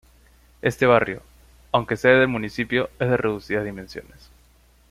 Este 0.63 0.87
barrio, 0.87 1.21
aunque 1.71 1.95
sede 1.95 2.17
del 2.21 2.27
municipio, 2.27 2.89
es 2.97 3.07
de 3.07 3.17
reducidas 3.17 3.63
dimensiones. 3.65 4.31